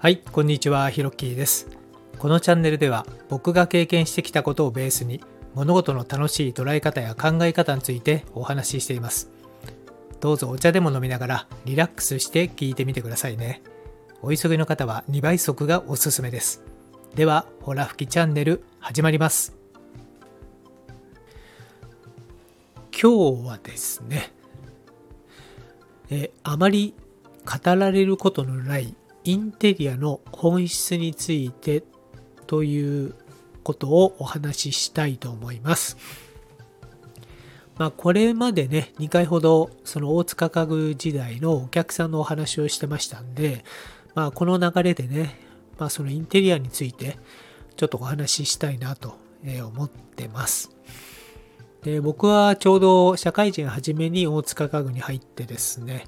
[0.00, 1.66] はい、こんにちは、ひろっきーです。
[2.20, 5.20] このチャンネルでは僕が経験してきたことをベースに
[5.56, 9.28] 物事の楽しい捉え方や考え方についてお話ししています。
[10.20, 13.60] どうぞお茶でも飲みながらリラックスして聞いてみてくださいね。
[14.22, 16.62] お急ぎの方は2倍速がおすすめです。
[17.16, 19.56] では、ほら吹きチャンネル始まります。
[22.92, 24.32] 今日はですね、
[26.08, 26.94] えあまり
[27.44, 28.94] 語られることのない
[29.28, 31.84] インテリアの本質について
[32.46, 33.14] という
[33.62, 35.98] ことをお話ししたいと思います。
[37.76, 43.66] まあ、これまでね、2回ほどその大塚家具時代のお客さんのお話をしてましたんで、
[44.14, 45.38] まあ、この流れでね、
[45.78, 47.18] まあ、そのインテリアについて
[47.76, 50.70] ちょっとお話ししたいなと思ってます。
[51.82, 56.06] で僕はちょうど社会人初めに大塚家具に入ってですね、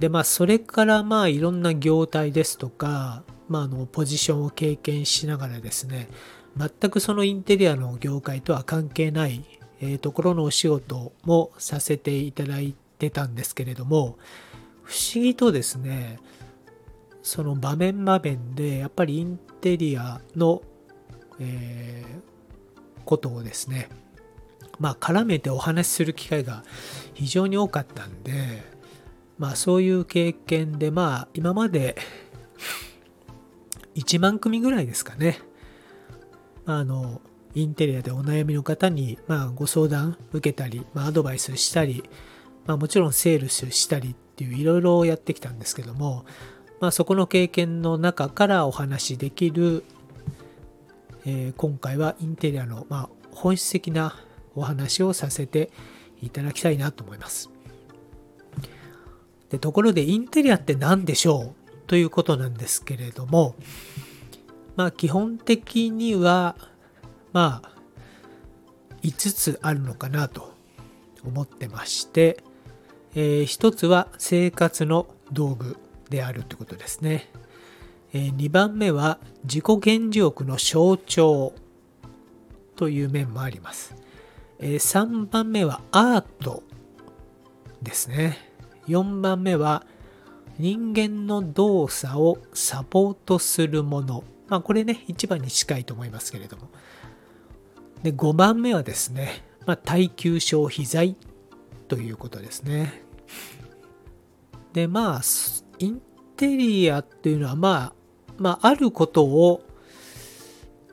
[0.00, 6.08] でまあそれからまあいろんな業態ですとか、まあ、のポジションを経験しながらですね
[6.56, 9.44] 全くそのインテリアの業界とは関係ない、
[9.80, 14.18] え、ところのお仕事もさせていただいてたんですけれども
[14.82, 16.18] 不思議とですね
[17.22, 20.62] その場面場面でやっぱりインテリアの、
[21.38, 23.90] えー、ことをですね
[24.78, 26.64] まあ絡めてお話しする機会が
[27.12, 28.79] 非常に多かったんで
[29.40, 31.96] まあそういう経験でまあ今まで
[33.96, 35.38] 1万組ぐらいですかね。
[36.66, 37.22] あの
[37.54, 42.04] インテリアでお悩みの方にまあご相談受けたり、まあ、アドバイスしたり、
[42.66, 46.26] まあ、もちろんセールスしたりっていういろいろやってきたんですけども、
[46.78, 49.84] まあ、そこの経験の中からお話しできる、
[51.24, 54.14] えー、今回はインテリアのまあ本質的な
[54.54, 55.70] お話をさせて
[56.20, 57.59] いただきたいなと思います。
[59.50, 61.86] でところでインテリアって何でしょう？
[61.86, 63.56] ということなんですけれども
[64.76, 66.56] まあ基本的には
[67.32, 67.70] まあ
[69.02, 70.54] 5つあるのかなと
[71.24, 72.42] 思ってまして、
[73.14, 75.76] えー、1つは生活の道具
[76.10, 77.28] であるということですね、
[78.12, 81.54] えー、2番目は自己顕示欲の象徴
[82.76, 83.96] という面もあります、
[84.60, 86.62] えー、3番目はアート
[87.82, 88.49] ですね。
[88.90, 89.86] 4番目は
[90.58, 94.24] 人間の動作をサポートするもの。
[94.48, 96.68] まあこれね、一番に近いと思いますけれども。
[98.02, 101.16] で、5番目はですね、まあ、耐久消費財
[101.88, 103.02] ということですね。
[104.72, 105.22] で、まあ、
[105.78, 106.00] イン
[106.36, 107.92] テリアっていうのは、まあ、
[108.38, 109.62] まあ、あることを、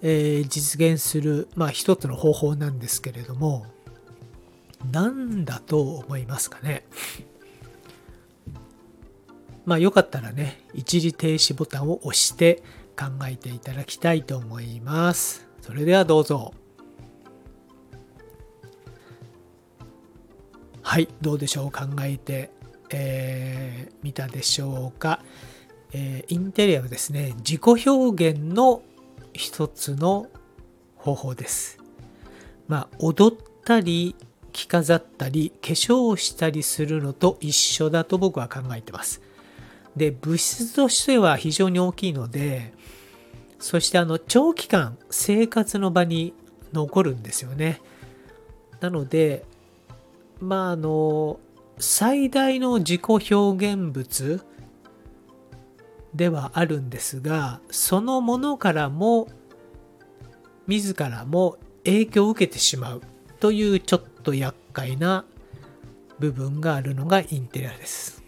[0.00, 3.66] えー、実現する、まあ一つの方法なんですけれども、
[4.90, 6.84] 何だと思いますかね？
[9.64, 12.62] まあよかったらね、一時停止ボタンを押して
[12.98, 15.46] 考えていただきたいと思います。
[15.60, 16.52] それではどうぞ。
[20.82, 21.70] はい、どうでしょう？
[21.70, 25.20] 考えてみ、えー、たでしょうか、
[25.92, 28.82] えー、インテリアはですね、自己表現の
[29.32, 30.26] 一つの
[30.96, 31.78] 方法です。
[32.68, 34.16] まあ、踊ったり、
[34.52, 39.22] 着飾ったり、化粧したりするのと一緒だと僕は考えてます。
[39.96, 42.72] で物質としては非常に大きいので
[43.58, 46.34] そしてあの長期間生活の場に
[46.72, 47.80] 残るんですよね。
[48.80, 49.44] なので
[50.40, 51.38] まああの
[51.78, 53.02] 最大の自己
[53.32, 54.44] 表現物
[56.14, 59.28] ではあるんですがそのものからも
[60.66, 63.02] 自らも影響を受けてしまう
[63.40, 65.24] というちょっと厄介な
[66.18, 68.21] 部分があるのがインテリアです。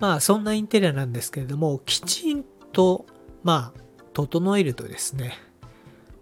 [0.00, 3.06] まあそんなインテリアなんですけれども、きちんと
[3.42, 3.80] まあ
[4.14, 5.34] 整えるとですね、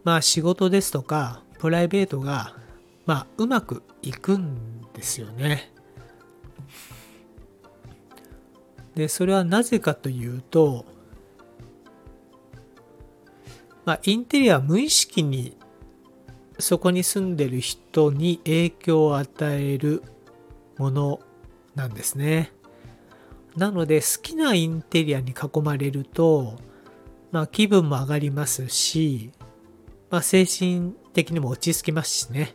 [0.05, 2.57] まあ仕事ですとかプライベートが
[3.07, 5.73] まあうまくいくんですよね。
[8.97, 10.85] で、それはなぜかというと、
[13.85, 15.57] まあインテリアは無意識に
[16.59, 20.03] そこに住んでる人に影響を与える
[20.79, 21.21] もの
[21.77, 22.53] なんですね。
[23.59, 26.57] なので好きなインテリアに囲まれると、
[27.33, 29.33] まあ気分も上がりますし、
[30.11, 32.55] まあ精神的にも落ち着きますしね。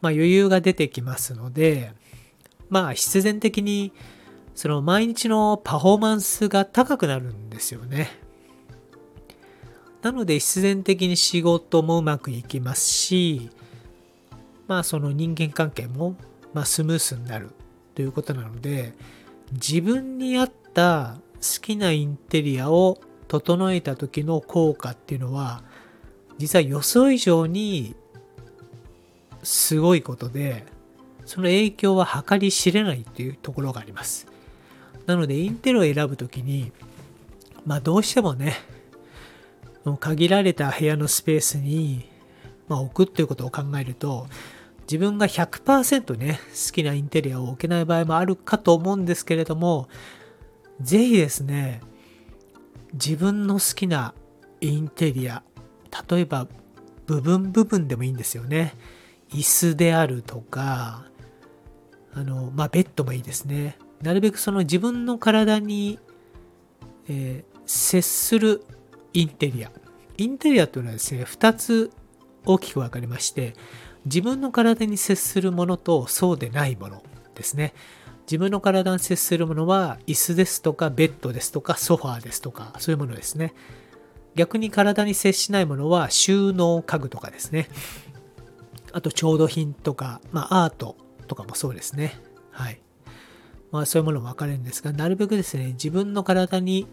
[0.00, 1.92] まあ余裕が出てきますので、
[2.68, 3.92] まあ必然的に
[4.54, 8.10] その毎日のパフォーマンスが高くなるんですよね。
[10.02, 13.50] なので必然的に仕事もうまくいきますし、
[14.68, 16.14] まあその人間関係も
[16.52, 17.50] まあスムースになる
[17.96, 18.94] ということなので、
[19.52, 25.62] 自分に合った好きなインテリアを整えた時の効果っていうのは
[26.38, 27.94] 実は予想以上に
[29.42, 30.64] すごいことで
[31.26, 34.26] その影響は計り知れないっていうところがあります。
[35.06, 36.72] なのでインテリを選ぶ時に
[37.66, 38.54] まあどうしてもね
[40.00, 42.08] 限られた部屋のスペースに、
[42.68, 44.26] まあ、置くっていうことを考えると
[44.84, 49.88] 自分が100%ね好きなインテリアを置けない場合もあるかと思うんですけれども
[50.80, 51.80] ぜひですね
[52.92, 54.14] 自分の好きな
[54.60, 55.42] インテリア
[56.08, 56.46] 例えば
[57.06, 58.74] 部分部分でもいいんですよね。
[59.30, 61.04] 椅子であるとか
[62.14, 63.76] あのまあベッドもいいですね。
[64.02, 65.98] なるべくその自分の体に、
[67.08, 68.64] えー、接する
[69.12, 69.70] インテリア。
[70.16, 71.90] インテリアというのはですね2つ
[72.46, 73.54] 大きく分かりまして
[74.04, 77.02] 自分の体に接するものとそうでないもの
[77.34, 77.74] ですね。
[78.26, 83.54] 自分の体に接するものは椅子ですとかベッドですとかソファーですとかそういうものですね。
[84.34, 87.68] 逆に体に接しないものは収納家具とかですね。
[88.92, 90.96] あと調度品とか、まあ、アート
[91.26, 92.14] とかもそうですね。
[92.50, 92.80] はい。
[93.74, 96.86] まあそういうものも分かれるんですがなるべくですね自分の体に、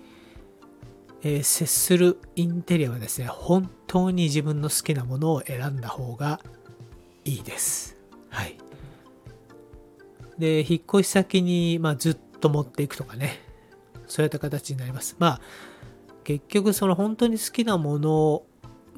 [1.21, 6.39] えー、接するインテリアはですね本当に自分の好きなものを選んだ方が
[7.25, 7.97] いいです
[8.29, 8.57] はい
[10.41, 13.39] で、引っ越し先に、まあ、ずっと持っていくとかね、
[14.07, 15.15] そういった形になります。
[15.19, 15.41] まあ、
[16.23, 18.47] 結局、その本当に好きなものを、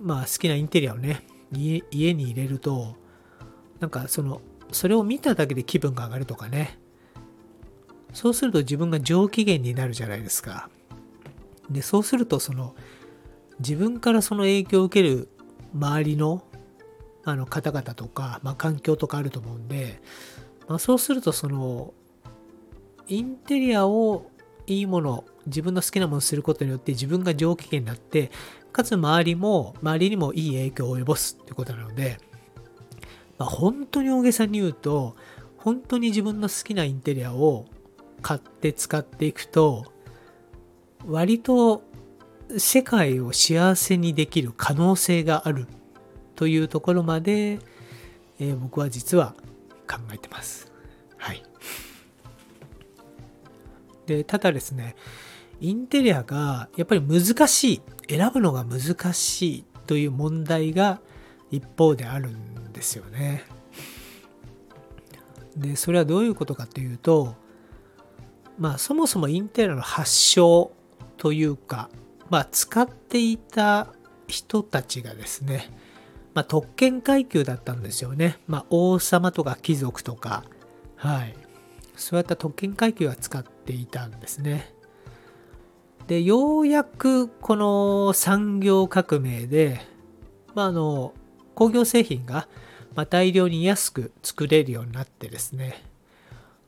[0.02, 2.96] まあ、好きなインテリアをね、家に入れると、
[3.82, 4.42] なんかその、
[4.72, 6.80] それを見ただけで気分が上がるとかね、
[8.14, 10.70] そうすると自分が上機嫌になるじゃないですか。
[11.70, 12.74] で、そうすると、その、
[13.60, 15.28] 自分からその影響を受ける
[15.74, 16.46] 周りの
[17.26, 20.02] あの方々とか、まあ、環境とかあると思うんで、
[20.68, 21.94] まあ、そうするとその
[23.08, 24.30] インテリアを
[24.68, 28.32] いいもの自分の好きなものをすることによって自分が上機嫌になって
[28.72, 32.18] かつ周りも周りにもいい影響を及ぼすってことなので、
[33.38, 35.16] まあ、本当に大げさに言うと
[35.58, 37.66] 本当に自分の好きなインテリアを
[38.22, 39.86] 買って使っていくと
[41.06, 41.84] 割と
[42.58, 45.68] 世界を幸せにできる可能性がある。
[46.36, 47.60] というところまで、
[48.40, 49.36] えー、僕は実は
[49.88, 50.72] 考えてます。
[51.18, 51.44] はい。
[54.06, 54.96] で、ただですね、
[55.62, 61.00] インテリアがやっぱり難しい、選ぶのが難しいという問題が
[61.52, 63.46] 一方であるんですよね。
[65.56, 67.36] で、それはどういうことかというと、
[68.58, 70.72] まあそもそもインテリアの発祥
[71.18, 71.90] というか、
[72.30, 73.88] まあ使っていた
[74.28, 75.70] 人たちがですね、
[76.34, 78.40] まあ、特権階級だったんですよね。
[78.48, 80.44] まあ、王様とか貴族とか、
[80.96, 81.36] はい。
[81.96, 84.74] そういった特権階級は使っていたんですね。
[86.08, 89.82] で、ようやくこの産業革命で、
[90.56, 91.14] まあ、あの、
[91.56, 92.48] 工業製品が、
[92.96, 95.84] ま大量に安く作れるようになってですね。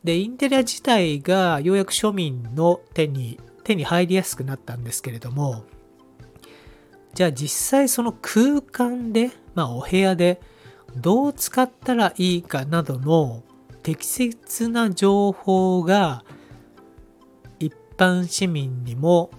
[0.04, 5.66] で、インテリア自体がようやく庶民の手に、手に入りやすくなったんですけれども、
[7.16, 10.40] じゃあ実際その空間でまあ、お部屋で
[10.98, 13.44] どう使ったらいいかなどの
[13.82, 16.24] 適切な情報が
[17.60, 19.32] 一般市民にも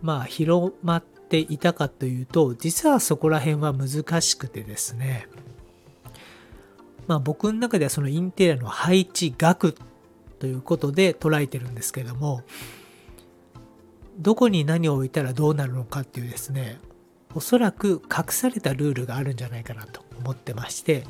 [0.00, 5.26] まあ広まっていたかというと実はそこら辺は難しくてですね。
[7.06, 9.74] まあ僕の中ではそのインテリアの配置額
[10.38, 12.42] ということで捉えてるんですけども
[14.18, 16.78] どこに何を置いたらどうなるのかっていうですね
[17.34, 21.04] おそらく隠されたルールがあるんじゃないかなと思ってまして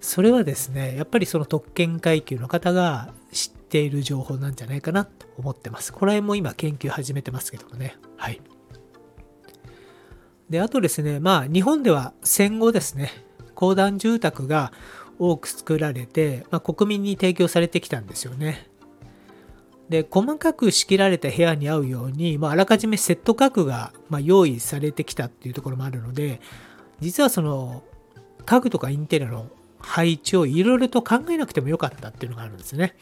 [0.00, 5.92] それはですねやっぱりその特権階級の方が知っている情報なんじゃないかなと思ってます。
[5.92, 7.96] これも今研究始めてますけどもね。
[8.16, 8.40] はい。
[10.48, 13.10] であとですねまあ日本では戦後ですね
[13.54, 14.72] 公団住宅が
[15.18, 18.68] 多く作られて、まあ、国民に提供されてきたんですよね。
[19.88, 26.40] で、細かく仕切られた部屋に合うように、まあ、あらかじめセット家具が、まあ用意されてきたっていうところもあるので、
[27.00, 27.84] 実はその
[28.44, 32.96] 家具とかインテリアの配置をいろいろと考えなくてもよかったっていうのがあるんですね。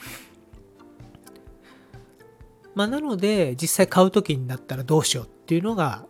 [2.74, 6.06] まあ、なので、実際買う時になったらどうしようっていうのが、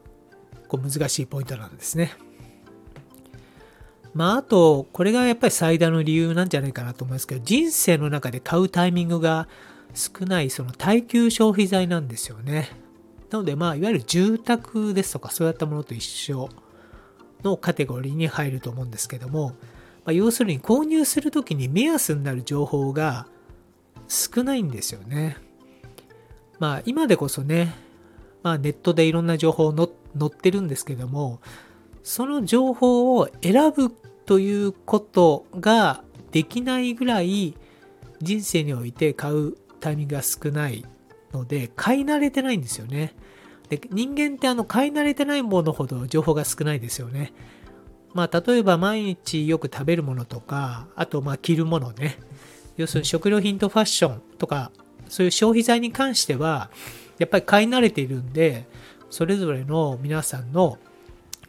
[0.67, 2.13] こう難しいポイントなんですね。
[4.15, 9.49] まあ、あと、これがやっぱり最大の理由なんじゃないかなと思いますけど、人生の中で買うタイミングが
[9.95, 12.69] 少ないその耐久消費財なんですよね。
[13.31, 16.49] なのでまあいわゆる住宅ですとかそういったものと一緒
[17.43, 19.51] のカテゴリーに入ると思うんですけども、
[20.05, 23.27] まあ、要するに購入する時に目安になる情報が
[24.09, 25.37] 少ないんですよね。
[26.59, 27.75] まあ今でこそね、
[28.43, 31.41] まあネットでいろんな情報の載ってるんですけども、
[32.03, 33.91] その情報を選ぶ
[34.27, 37.55] ということができないぐらい
[38.21, 40.85] 人生において買うタイミングが少ない
[41.33, 43.15] ので、買い慣れてないんですよね。
[43.69, 47.33] で人間ってあの買い慣れてないものほど情報が少ないですよね。
[48.13, 52.19] まあ例えば毎日よく食べるものとか、あとまあ着るものね。
[52.77, 54.71] 要するに食料品とファッションとか、
[55.09, 56.71] そういう消費財に関しては、
[57.19, 58.67] やっぱり買い慣れているんで、
[59.11, 60.79] それぞれの皆さんの、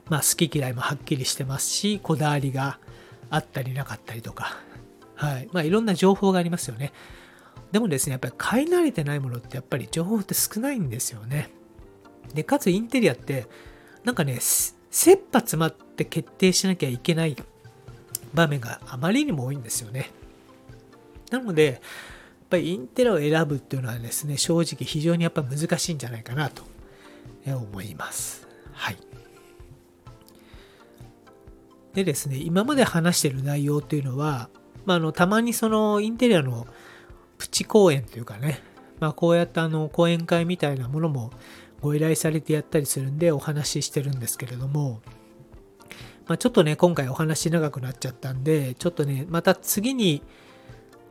[0.08, 2.80] まあ、好き嫌いもはっきりしてますし、こだわりが
[3.32, 4.58] あったりなかったりとか、
[5.16, 5.50] はい。
[5.52, 6.94] まあ、いろんな情報がありますよね。
[7.76, 11.50] でもですね、やっぱり買い慣れてないものってやっぱり情報って少ないんですよね。
[12.34, 13.48] で、かつインテリアって、
[14.06, 17.36] なんかね、切羽詰まって決定しなきゃいけない
[18.34, 20.10] 場面があまりにも多いんですよね。
[21.32, 21.80] なので、やっ
[22.50, 26.64] ぱりインテリアを選ぶっていうのはですね、正直非常にやっぱ難しいんじゃないかなと
[27.46, 28.48] 思います。
[28.72, 28.98] はい。
[31.94, 34.48] でですね、今まで話している内容っていうのは、
[34.86, 36.68] まあ、あのたまにそのインテリアの
[37.38, 38.62] プチ講演というかね、
[39.00, 41.32] まあ、こうやってあの講演会みたいなものも
[41.82, 45.02] ご依頼されてやったりするんでお話ししてるんですけれども、
[46.28, 50.24] まあ、ちょっとね、今回お話長くなっちゃったんで、ちょっとね、また次に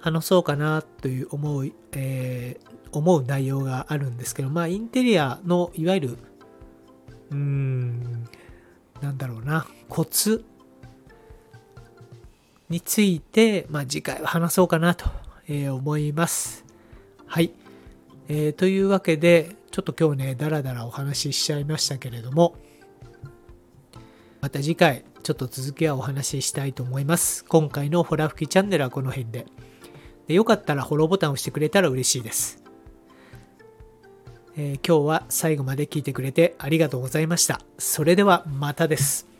[0.00, 6.18] 話そうかなという思う、えー、思う内容があるんですけど、まあ、インテリアのいわゆる、
[7.30, 8.24] うーん、
[9.00, 10.44] なんだろうな、コツ
[12.68, 15.08] について、まあ、次回は話そうかなと、
[15.48, 16.64] え思います。
[17.26, 17.52] はい。
[18.28, 22.54] えー、というわけで、ちょっと今日ね、だらだらお話ししちゃいましたけれども、
[24.40, 27.44] また次回、ちょっと続きはお話ししたいと思います。
[27.44, 29.46] 今回のホラ吹きチャンネルはこの辺で。
[30.26, 32.62] でよかったらフォローボタンを押してくれたら嬉しいです。
[34.56, 37.60] えー、今日は最後まで聞いてくれてありがとうございました。
[37.78, 39.33] それではまたです。